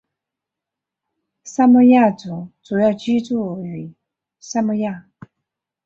[1.43, 3.93] 萨摩亚族主要居住于
[4.39, 5.07] 萨摩亚。